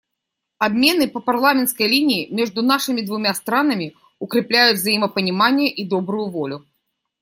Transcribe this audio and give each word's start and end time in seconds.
Обмены 0.57 1.07
по 1.07 1.19
парламентской 1.19 1.85
линии 1.87 2.27
между 2.33 2.63
нашими 2.63 3.01
двумя 3.01 3.35
странами 3.35 3.93
укрепляют 4.17 4.79
взаимопонимание 4.79 5.69
и 5.71 5.85
добрую 5.87 6.29
волю. 6.31 6.65